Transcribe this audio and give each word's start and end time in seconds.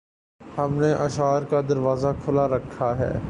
ہم 0.41 0.73
نے 0.75 0.91
اشعار 0.95 1.41
کا 1.49 1.61
دروازہ 1.69 2.07
کھُلا 2.23 2.47
رکھا 2.47 2.89
ہے 2.97 3.13